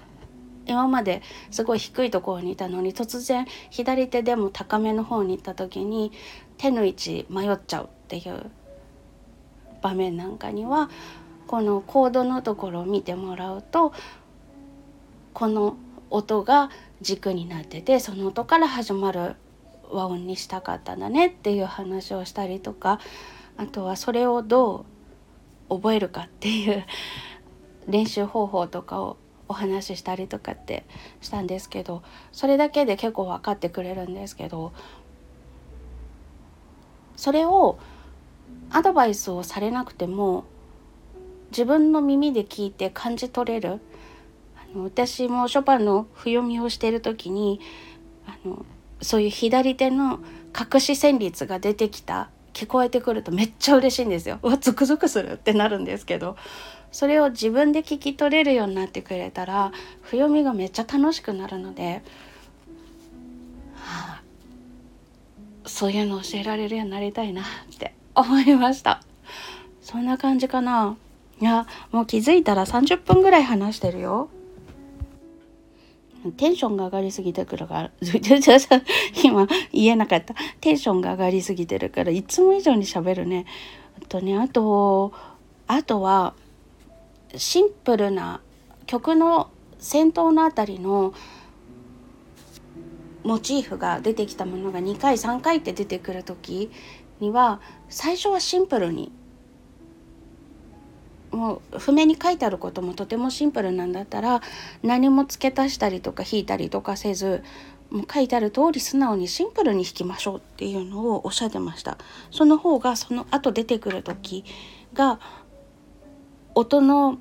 [0.66, 6.12] 今まですごい低いところにいたのに突然左手でも高めの方に行った時に
[6.58, 8.52] 手の位置迷っちゃうっていう
[9.82, 10.90] 場面なんかには
[11.48, 13.94] このコードのところを見てもらうと
[15.34, 15.76] この
[16.10, 16.70] 音が
[17.02, 19.36] 軸になっててその音から始まる
[19.90, 23.00] 和音にしたかったんだねっていう話をしたりとか
[23.58, 24.86] あとはそれをど
[25.70, 26.86] う覚えるかっていう
[27.88, 30.86] 練習方法とかをお話ししたりとかって
[31.20, 34.72] したんですけどそれだけで結構分かってくれるんですけど
[37.18, 37.78] それを
[38.70, 40.46] アドバイスをされなくても
[41.52, 43.82] 自分の耳で聞いて感じ取れる
[44.76, 47.60] 私もショパンの譜読みをしている時に
[48.26, 48.66] あの
[49.02, 50.20] そういう左手の
[50.58, 54.40] 隠し旋律が出てきた聞こえてくるとめっちゃ嬉しいんですよ。
[54.42, 56.36] わゾクゾクするってなるんですけど
[56.92, 62.04] それを自分で聞き取れるようになってくれたら譜読みがめっちゃ楽しくなるので、
[63.76, 64.22] はあ、
[65.66, 67.46] そういうの教えられるようになりたいなっ
[67.78, 69.02] て 思いました。
[69.82, 70.98] そんな感じかな。
[71.40, 74.30] いやもう気づいたら30分ぐらい話してるよ。
[76.38, 77.92] テンションが上がりすぎてくるから
[79.24, 80.36] 今言えなかった。
[80.60, 83.46] テンションが上がりすぎてるからいつも以上に喋るね。
[84.02, 85.14] あとねあと
[85.68, 86.34] あとは
[87.36, 88.42] シンプルな
[88.86, 91.14] 曲の先頭のあたりの
[93.24, 96.72] モチーフが出てきたものが2回3回って出てくる時
[97.20, 99.12] には最初はシンプルに
[101.32, 104.42] もう譜面に書いてあることもとてもシンプルなんだったら
[104.84, 107.44] 何も付け足したりとか引いたりとかせず
[107.90, 111.98] もう書いてある通り素直にシンプルに弾きましょうっていうのをおっしゃってました
[112.32, 114.46] その方がその後出てくる時
[114.94, 115.20] が
[116.56, 117.18] 音の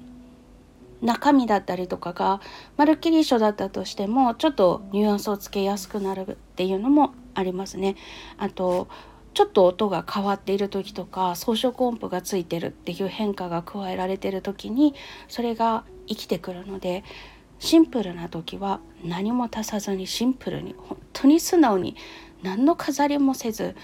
[1.03, 2.41] 中身だったりとかが
[2.77, 7.97] まるっきり一緒だったとしてもちょっとニュアンスをつけやすくなるっていうのもありますね。
[8.39, 8.89] あと
[9.41, 14.95] ちょっと音が変わっている時とか装飾音符がついてるっていう変化が加えられてる時に
[15.29, 17.05] それが生きてくるので
[17.59, 21.97] シンプルな時は何も足さずにシンプルに本当に素直に
[22.43, 23.77] 何の飾りもせず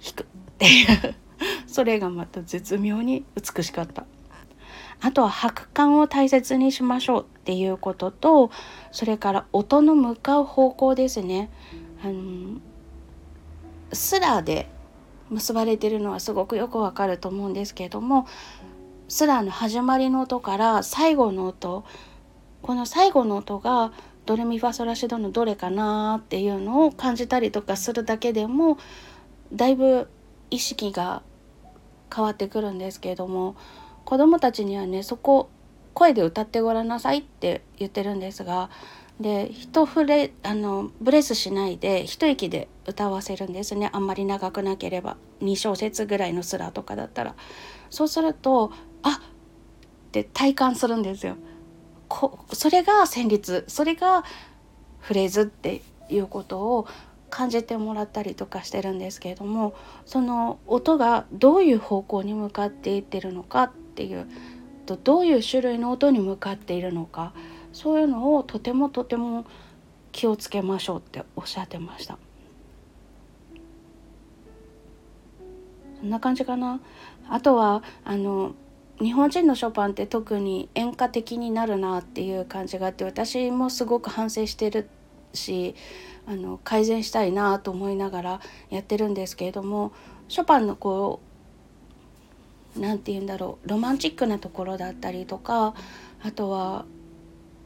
[0.00, 0.26] 弾くっ
[0.58, 1.16] ていう
[1.66, 4.06] それがまた絶妙に美しかった。
[5.00, 8.52] あとは拍感を大切にしましょうっていうことと
[8.92, 11.50] それから音の向かう方向ですね。
[12.04, 12.60] あの
[13.92, 14.68] スラーで
[15.32, 18.26] 結ばれてるのはすごくよくわかると思うんですけれども
[19.08, 21.84] スラーの始まりの音から最後の音
[22.60, 23.92] この最後の音が
[24.26, 28.78] ドレミファソラシドのどれかなっていうのを感じたりとかするだけでも
[29.52, 30.08] だいぶ
[30.50, 31.22] 意識が
[32.14, 33.56] 変わってくるんですけれども
[34.04, 35.50] 子どもたちにはねそこ
[35.94, 38.70] 声で歌ってごらんなさいって言ってるんですが
[39.22, 43.90] で一フレあのブレスしないで一息で歌わせるんですね。
[43.92, 45.16] あんまり長くなければ。
[45.40, 47.34] 2小節ぐらいのスラとかだったら。
[47.90, 51.36] そうするとあって体感するんですよ。
[52.08, 53.64] こそれが旋律。
[53.68, 54.24] それが
[55.00, 56.86] フレーズっていうことを
[57.30, 64.26] 感じてもらったりとかしてるんですけれどもその音がどういう方向に向かっていってるのかっていう
[64.84, 67.32] とどういう種類の音に向かっているのか
[67.72, 69.44] そういうのをとてもとても
[70.12, 72.18] 気をつけましょうっておっしゃってました。
[76.00, 76.80] そんな感じかな。
[77.28, 78.54] あとはあの
[79.00, 84.88] 日本人のショパンって特に演歌的になるなっていう感じがあって私もすごく反省してる
[85.32, 85.74] し
[86.26, 89.92] あの改善したいなと思いながらやってるんですけれども
[90.28, 91.20] ショパンのこ
[92.76, 95.74] う何て言うんだろうロマンチックなところだったりとか
[96.22, 96.84] あとは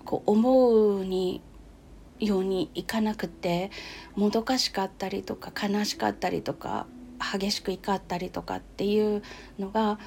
[0.07, 1.43] こう思うに
[2.19, 3.71] ようにいかなくて
[4.15, 6.87] もどかしかったりとか悲しかったりとか
[7.19, 9.23] 激しく怒ったりとかっていう
[9.59, 9.99] のが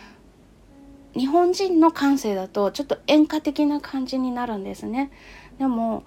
[1.13, 5.11] 日本人の感性だとちょっと演歌的な感じになるんですね。
[5.57, 6.03] でも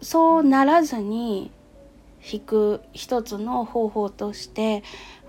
[0.00, 1.50] そうならずに
[2.24, 4.82] 弾く一つの方法として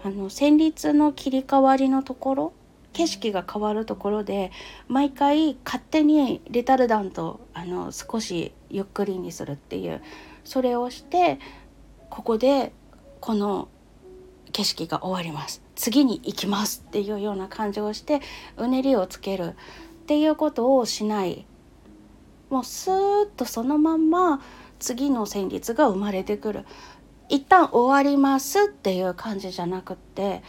[0.03, 2.53] あの旋律の切り替わりのところ
[2.93, 4.52] 景色が変わるところで
[4.88, 10.02] 毎回勝手にリタルダントあの少しゆっくりにするっていう
[10.43, 11.39] それをして
[12.10, 12.73] ここで
[13.19, 13.67] この
[14.52, 15.62] 景色が終わります。
[15.75, 18.19] 次に行きますっていうような感じをして
[18.58, 19.56] うねりをつける
[20.04, 21.45] っていうことをしない。
[22.49, 24.41] もうスーッとそのまんま
[24.80, 26.65] 次の旋律が生まれてくる。
[27.30, 30.41] 一旦終わりますっていう感じじゃなくって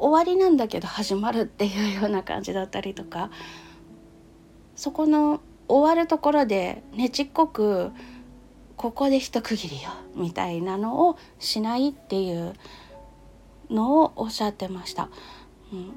[0.00, 3.30] 終わりなんだけど始まるっていうような感じだったりとか
[4.74, 7.90] そこの終わるところでねちっこく
[8.76, 12.54] ここで一区切りよみたいなのをしないっていう
[13.68, 15.10] のをおっしゃってました。
[15.72, 15.92] うん、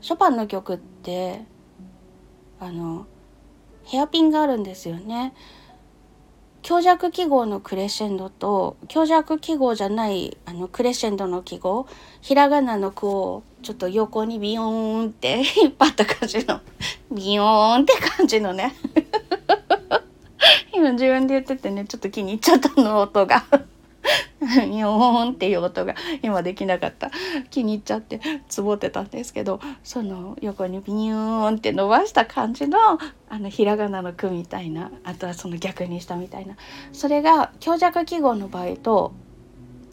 [0.00, 1.44] ショパンの曲って
[2.58, 3.06] あの
[3.84, 5.34] ヘアピンがあるんですよね。
[6.62, 11.86] 強弱記号のクレッシェンドと強弱記号じゃないあのクレッシェンドの記号
[12.20, 16.60] ひらがなの句をちょっと横にビヨーンって引っ張った感じの
[17.10, 18.74] ビヨーンって感じのね。
[20.74, 23.44] 今自分で言っててねちょっと気に入っちゃったの音が。
[24.66, 27.10] ヨーンっていう音が今できなかった。
[27.50, 32.78] 気に入っちゃってつぼってたんですけどその横にビヨーンって伸ばした感じの
[33.28, 36.56] あのひらがなの「句みたいなあとはその逆にしたみたいな。
[36.92, 39.12] それが強弱記号の場合と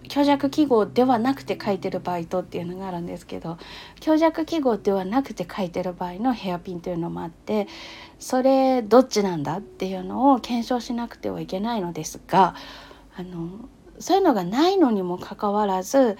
[0.07, 3.57] 強弱記号ではなくて書いてる場合とっていうのがあるんですけど
[3.99, 7.67] 強弱記号ではなくて書いてる場合のヘアピンというのもあって
[8.19, 12.55] それどっちなんだっていうのを検証しなくてはいけないのですが
[13.17, 13.49] あの
[13.99, 16.17] そういうのがないのにもかかわらず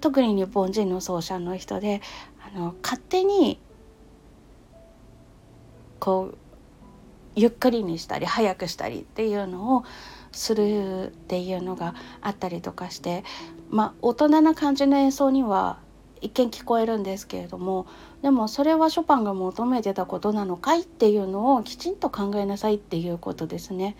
[0.00, 2.00] 特に日本人の奏者の人で
[2.44, 3.58] あの勝手に
[5.98, 6.38] こう
[7.34, 9.84] ゆっくりにしたり早くしたりっていうのを
[10.32, 13.24] するっていうのがあったりとかして
[13.70, 15.78] まあ大人な感じの演奏には
[16.20, 17.86] 一見聞こえるんですけれども
[18.22, 23.96] でもそれはショパンが求めてたことなのかいっていうのをきちんと考えなさいっていうことですね。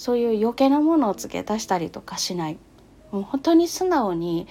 [0.00, 2.56] そういう余計なものを付け足したりとかしない
[3.12, 4.46] もう本当に素直に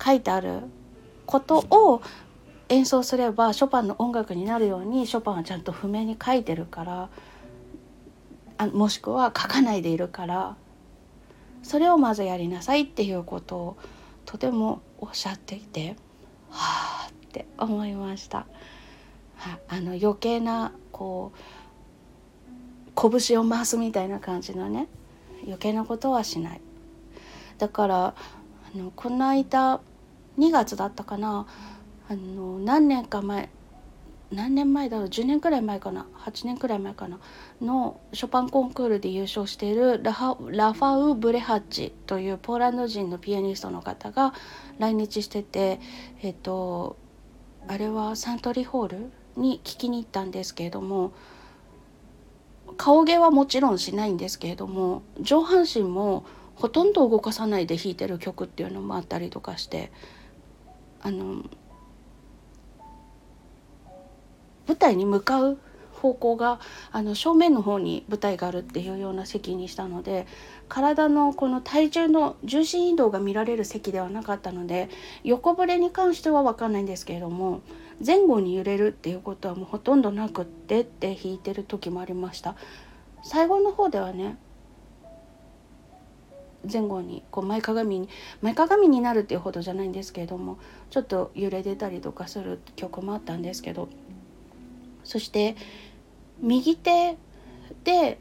[0.00, 0.60] 書いてある
[1.26, 2.00] ことを
[2.68, 7.08] 演奏すればショパンの音楽になるようにショパンはちゃんと譜面に書いてるから
[8.56, 10.54] あもしくは書かないでいるから
[11.64, 13.76] それをまずやりなさいっていうことを
[14.26, 15.96] とてもおっしゃっていて
[16.50, 18.46] はあって思いました。
[19.38, 21.61] はあの余計なこう
[22.96, 24.88] 拳を回すみたいな感じのね
[25.44, 26.60] 余計なことはしない。
[27.58, 28.14] だからあ
[28.76, 29.80] のこの間
[30.38, 31.46] 2月だったかな
[32.08, 33.50] あの何年か前
[34.32, 37.20] 何年前だろう10年くらい前かな8年くらい前かな
[37.60, 44.32] のショパンコンクールで優勝しているラファウ・ブレハッチというポーランド人のピアニストの方が
[44.78, 45.80] 来日してて
[46.22, 46.96] えっと
[47.68, 51.12] あれはサントリーホールに聞きに行ったんですけれども
[52.76, 59.90] 顔芸はもちろんしないんですけれども上半身もほとんど動かさないで弾いてる曲っていうのもあったりとかして
[61.00, 61.44] あの
[64.66, 65.58] 舞台に向かう
[66.02, 66.58] 方向が
[66.90, 70.26] あの正面の方に舞台があるっていうような席にしたので
[70.68, 74.88] 体のこの体重の重心移動が見られる席ではなかったので
[75.22, 77.60] 横ぶれに関しては分かんないんですけれども
[78.04, 82.56] 前後に揺れるっていうことはもうほとんどなくってって弾いてる時もありました。
[83.22, 84.36] 最後の方ではね
[86.70, 88.08] 前後にこう前かがみに
[88.40, 90.58] 前かがみになるっていうほどじゃないんですけれども
[90.90, 93.88] ちょっと揺れてたりとかする曲もあったんですけど
[95.04, 95.56] そして
[96.40, 97.16] 右手
[97.84, 98.18] で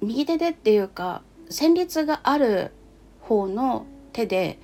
[0.00, 2.72] 右手でっていうか旋律がある
[3.20, 4.58] 方の手で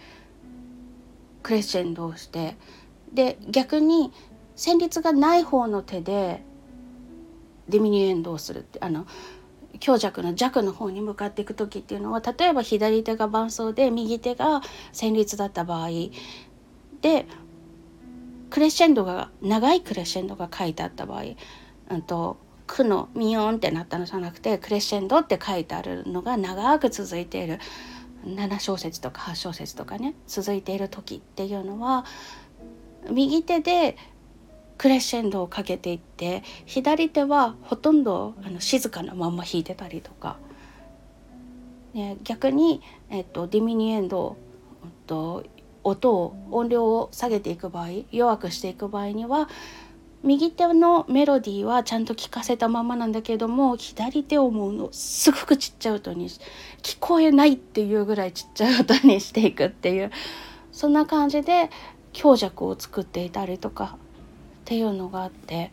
[1.42, 2.56] クレッシェンドをして
[3.12, 4.12] で逆に
[4.56, 6.42] 旋律がない方の手で
[7.68, 9.06] ディミニエンドをするってあの
[9.80, 14.60] 強弱の弱の方に向かっていく時っていうのは例えば左手が伴奏で右手が
[14.92, 15.88] 旋律だった場合
[17.00, 17.26] で
[18.50, 21.22] クレッシェンドが長いクレッシェンドが書いてあった場合、
[21.90, 22.36] うんと、
[22.66, 27.58] 句のミヨンってなったのじゃなくてクレッシェンドって書いてあるのが長く続いている。
[28.24, 32.04] 7小節とか8小節とかね続いている時っていうのは
[33.10, 33.96] 右手で
[34.78, 40.38] クレッシェンドをかけていって左手はほとんどあの静かなまんま弾いてたりとか、
[41.94, 44.36] ね、逆に、えっと、ディミニエンド、
[44.84, 45.44] えっと、
[45.84, 49.48] 音を音量を下げていく場合弱くしていく場合には
[50.22, 56.28] 右手のメロディーはちゃんと聞かせたままなんだけども左手をもうすごくちっちゃい音に
[56.82, 60.12] 聞こえないっていうぐらいちっちゃい音にしていくっていう
[60.70, 61.70] そんな感じで
[62.12, 65.72] 強弱を作っていたりとかっていうのがあって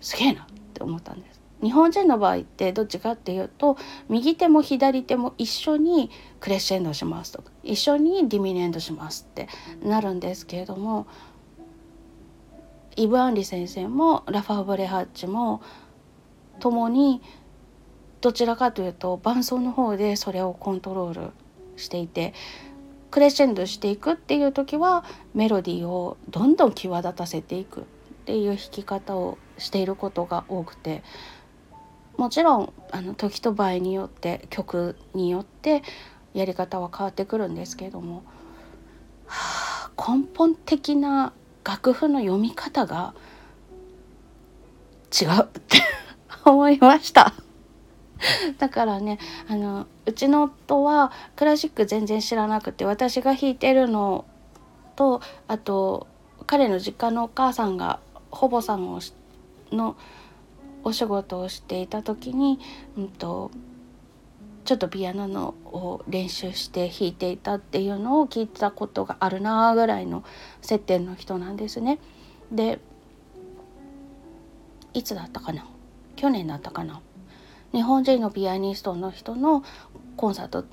[0.00, 1.38] すげえなって思ったんです。
[1.62, 3.76] 日本人の場合ってどっちかっていうと
[4.08, 9.48] 右手も左手も一緒にクレッシェンドしますとか一緒にディミネンドしますって
[9.82, 11.08] なるんですけれども
[12.98, 15.62] イブ・アンリ先生もラファー・ブレハッチも
[16.58, 17.22] 共に
[18.20, 21.30] どちらかというと伴奏の方でそれをコントロール
[21.76, 22.34] していて
[23.12, 27.84] クレッシェンドしていくっていう時はメロディーをどんどん際立たせていくっ
[28.26, 31.04] ていう弾き方をしていることが多くて
[32.16, 35.84] もちろんあの時と場合によって曲によって
[36.34, 38.24] やり方は変わってくるんですけれども、
[39.26, 41.32] はあ、根本的な
[41.68, 43.12] 楽譜の読み方が
[45.12, 45.82] 違うって
[46.46, 47.34] 思いました。
[48.56, 54.24] だからねあのうちの夫はクラシック全然知らなくて私が弾いてるの
[54.96, 56.08] とあと
[56.46, 58.00] 彼の実家のお母さんが
[58.30, 59.00] ほぼさんを
[59.70, 59.94] の
[60.84, 62.58] お仕事をしていた時に、
[62.96, 63.50] うんと、
[64.68, 70.24] ちょっとピアノのを練習して弾いていたっていうのを聞いたことがあるなぐらいの
[70.60, 71.98] 接点の人なんですね。
[72.52, 72.78] で
[74.92, 75.64] いつだったかな？
[76.16, 77.00] 去年だったかな？
[77.72, 79.64] 日本人のピアニストの人の
[80.18, 80.66] コンサート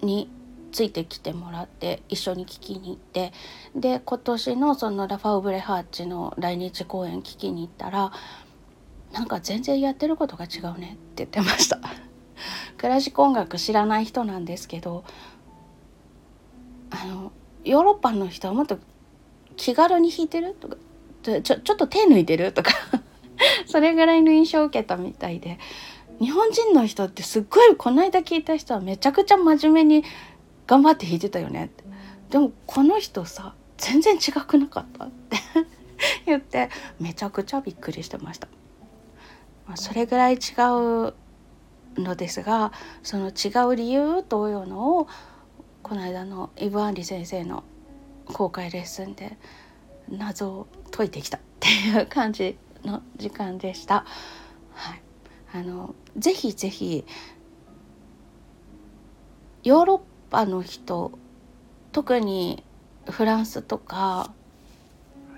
[0.00, 0.30] に
[0.72, 3.34] ついてきてもらって一緒に聴きに行って
[3.76, 8.10] で今年のそのラファウ・ブレハーチの来日公演聴きに行ったら
[9.12, 11.78] なんか全然やってることが違うねって言ってました。
[12.84, 15.04] クラシック音楽知らない人なんですけど
[16.90, 17.32] あの
[17.64, 18.78] ヨーロッパの人はもっと
[19.56, 20.76] 気軽に弾いてるとか
[21.22, 22.72] ちょちょっと手抜いてるとか
[23.64, 25.58] それぐらいの印象を受けたみたいで
[26.20, 30.04] 日本人の人ってすっごいこの間聞いた人はめちゃくちゃ真面目に
[30.66, 31.84] 頑張って弾いてたよねって
[32.28, 35.38] でもこの人さ全然違くなかったって
[36.26, 36.68] 言って
[37.00, 38.46] めちゃくちゃびっくりしてました。
[39.66, 40.36] ま、それぐらい違
[41.08, 41.14] う
[41.96, 42.72] のですが
[43.02, 45.08] その違う理由というのを
[45.82, 47.64] この間のイブ・アンリ先生の
[48.26, 49.36] 公開レッスンで
[50.08, 54.04] 謎を解いてきたっていう感じの時間でした。
[54.72, 55.02] はい、
[55.52, 57.04] あのぜひぜひ
[59.62, 61.12] ヨーロッパの人
[61.92, 62.64] 特に
[63.08, 64.32] フランスとか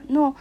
[0.09, 0.37] の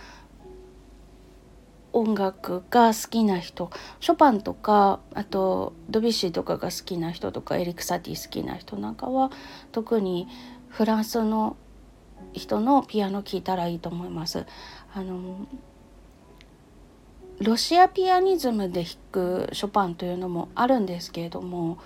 [1.96, 3.72] 音楽が好きな人
[4.02, 9.32] ショパンとかあとドビュッシーとかが好きな人とかエリク・サティ好きな人なんかは
[9.72, 10.28] 特に
[10.68, 11.56] フランスの
[12.34, 14.46] 人のピアノ聴いたらいいと思います。
[14.93, 15.48] あの
[17.39, 21.78] ロシアピアニズムで弾くショパンというのもあるんですけれども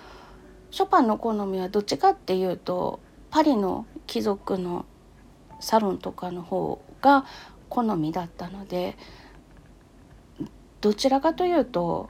[0.70, 3.00] ショパンの好みはどっちかっていうと
[3.30, 4.86] パリの貴族の
[5.60, 7.24] サロンとかの方が
[7.68, 8.96] 好みだったので
[10.80, 12.08] どちらかというと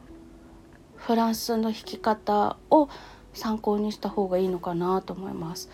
[0.97, 2.89] フランスの弾き方を
[3.33, 5.71] 参考にした方がいいのかなと思います。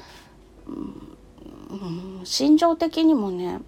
[0.66, 3.60] うん、心情的にもね、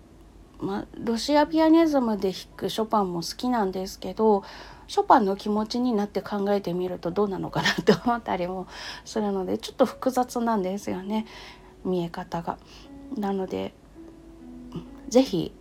[0.60, 4.42] まロシアピアニズムで弾くショパンも好きなんですけど
[4.88, 8.66] ショパンの気持ちになって考えてみるとどうなのかなって思ったりも
[9.04, 11.26] するのでちょっと複雑なんですよね
[11.84, 12.58] 見え方が。
[13.16, 13.74] なので
[15.08, 15.52] 是非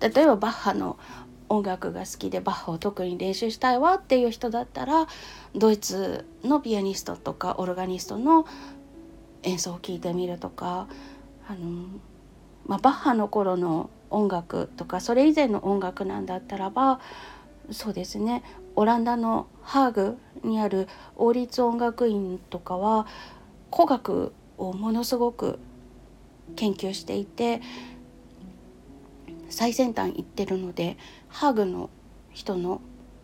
[0.00, 0.98] 例えばバッハの
[1.52, 5.06] 音楽が好きでバッハを特に練習したいわっていう人だったら
[5.54, 8.46] ドイツのピアニストとかオルガニストの
[9.42, 10.88] 演奏を聴いてみるとか
[11.46, 11.88] あの、
[12.66, 17.00] まあ、バッハの頃の音楽とかそれ以前の音楽なんだったらば
[17.70, 18.42] そうですね
[18.74, 23.06] オランダのハーグにある王立音楽院とかは
[23.70, 25.58] 古楽をものすごく
[26.56, 27.60] 研究していて
[29.50, 30.96] 最先端行ってるので
[31.32, 31.90] ハーグの
[32.30, 32.80] 人の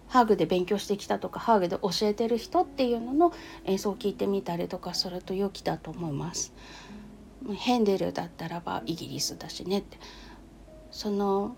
[0.09, 3.33] ハーグで勉強してきたとかハーグで教えてる人っていうのの
[3.65, 6.53] 演奏を聞いてみたりとかすると良きだと思います。
[7.55, 9.99] ヘンデルだったらばイギリスだしねって
[10.91, 11.57] その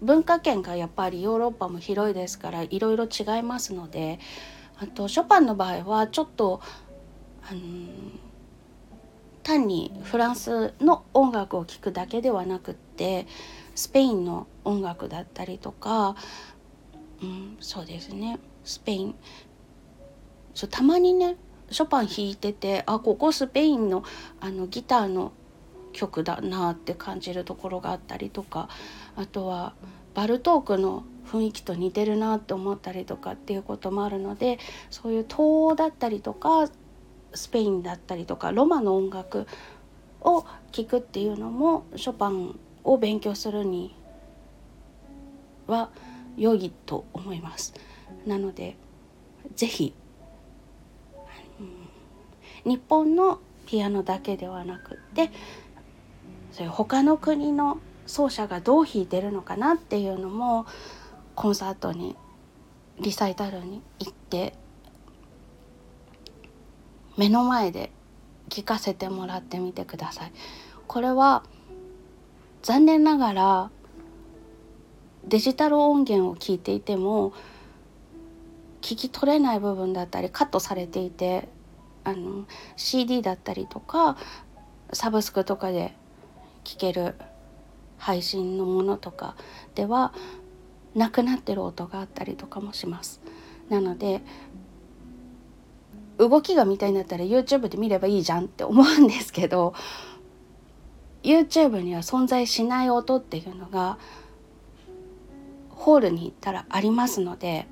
[0.00, 4.20] 文化圏がやっぱりヨーロッパも広いですからいろいろ違いますので
[4.78, 6.60] あとショパンの場合はちょっと
[7.42, 7.60] あの
[9.42, 13.26] 単にフランスの音楽を聴くだけではなくって
[13.78, 16.16] スペインの音楽だったりとか、
[17.22, 18.40] うん、そうですね。
[18.64, 19.14] スペイン。
[20.52, 21.36] そうたまにね
[21.70, 24.02] ショパン弾いててあここスペインの
[24.40, 25.30] あのギターの
[25.92, 28.68] 曲だなって感じるところがあったりとか
[29.14, 29.74] あとは
[30.12, 34.58] バルトークの雰囲気と似てるなって思ったりとかっていうこともあるので
[34.90, 36.68] そういう東欧だったりとか
[37.32, 39.46] スペインだったりとかロマの音楽
[40.20, 42.58] を聴くっていうのもショパン
[42.88, 43.94] を勉強するに
[45.66, 45.90] は
[46.36, 47.74] 良いと思います。
[48.26, 48.76] なので
[49.54, 49.94] 是非
[52.64, 55.30] 日本のピアノだけではなくって
[56.52, 60.66] そういう他の国の奏者がどう弾いてるのかなっていうのも
[61.34, 62.16] コンサートに
[63.00, 64.54] リサイタルに行って
[67.18, 67.92] 目の前で
[68.48, 70.32] 聞かせてもらってみてください。
[70.86, 71.44] これは
[72.62, 73.70] 残念ながら
[75.24, 77.32] デジタル音源を聞いていても
[78.80, 81.48] 聞き取れない部分だったりカットされていて
[82.04, 82.46] あの
[82.76, 84.16] CD だったりとか
[84.92, 85.94] サブスクとかで
[86.64, 87.14] 聞ける
[87.98, 89.36] 配信のものとか
[89.74, 90.14] では
[90.94, 93.20] なくなってる音があったりとかもします。
[93.68, 94.22] なので
[96.16, 99.74] 動きが見たいんだったら YouTube で見ればいいじゃんって思うんですけど
[101.22, 103.98] YouTube には存在しない音っていうのが
[105.70, 107.66] ホールに行ったらありますので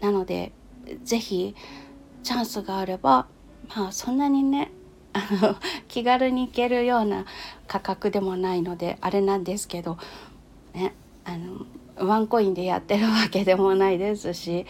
[0.00, 0.52] なので
[1.04, 1.54] 是非
[2.22, 3.26] チャンスがあれば
[3.74, 4.70] まあそんなにね
[5.12, 5.56] あの
[5.88, 7.24] 気軽に行けるような
[7.66, 9.98] 価格でもないのであれなんですけど
[10.74, 11.66] ねあの
[12.06, 14.66] ワンコインでやってるわけでもないですし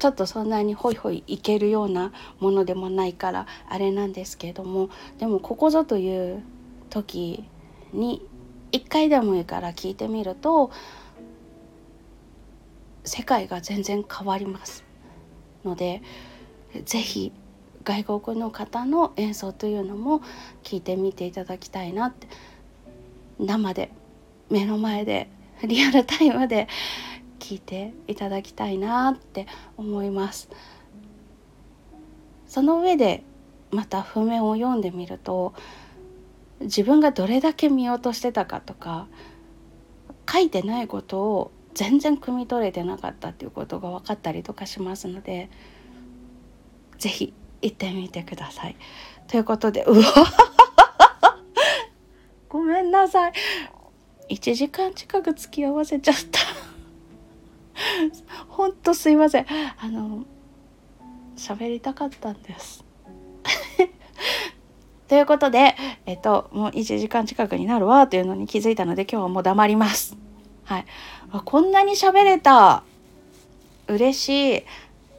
[0.00, 6.42] ちょっとそんなにホイホイいけるようなものでもないからあれなんですけれどもでもここぞという
[6.88, 7.44] 時
[7.92, 8.26] に
[8.72, 10.72] 一回でもいいから聞いてみると
[13.04, 14.84] 世界が全然変わります
[15.64, 16.02] ので
[16.84, 17.32] 是非
[17.84, 20.20] 外国の方の演奏というのも
[20.64, 22.26] 聞いてみていただきたいなって。
[23.46, 23.90] 生で
[24.50, 25.28] 目の前で
[25.64, 26.68] リアルタイムで
[27.40, 30.48] 聞いていただきたいなって思います。
[32.46, 33.24] その上で
[33.70, 35.54] また譜面を読んでみると
[36.60, 39.06] 自分がどれだけ見落としてたかとか
[40.30, 45.48] 書いてないことを全然汲み取れてなかったっていうことが分かったりとかしますので
[46.98, 47.32] 是非
[47.62, 48.76] 行ってみてください。
[49.28, 50.04] ということでうわ
[52.48, 53.32] ごめんなさい
[54.28, 56.59] 1時間近く付き合わせちゃった。
[58.48, 59.46] ほんとすいません。
[59.48, 60.24] あの
[61.36, 62.84] 喋りたかったんです。
[65.08, 65.74] ということで、
[66.06, 70.16] えっと、もう1時間近くになるわというのに気づいたので今日はもう黙ります。
[70.64, 70.84] はい、
[71.32, 72.84] あこんなに喋れた
[73.88, 74.64] 嬉しい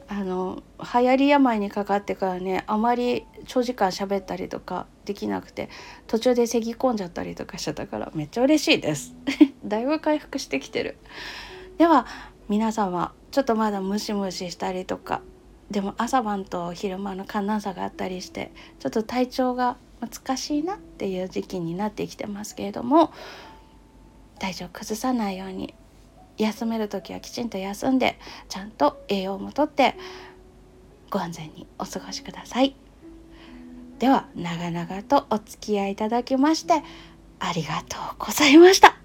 [0.08, 5.68] あの流行り病にかかってからねあまり長時間喋ったりとかできなくて
[6.06, 9.14] 途中で咳き込んじゃったりとかしちゃったからめっちゃ嬉しいです
[9.64, 10.96] だいぶ回復してきてる
[11.78, 12.06] では
[12.52, 15.22] 皆さんはちょっとまだムシムシしたりとか
[15.70, 23.10] でも朝晩と昼間の寒暖差があったりしてちょっと体調が難しいなっていう時期になってきてますけれども
[24.38, 25.72] 体調崩さないように
[26.36, 28.18] 休める時はきちんと休んで
[28.50, 29.94] ちゃんと栄養もとって
[31.08, 32.76] ご安全にお過ごしください。
[33.98, 36.82] では長々とお付き合いいただきまして
[37.38, 39.01] ありがとうございました。